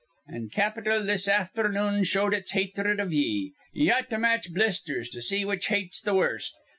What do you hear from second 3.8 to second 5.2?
ought to match blisters